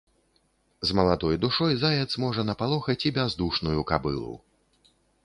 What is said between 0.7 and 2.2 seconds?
З маладой душой заяц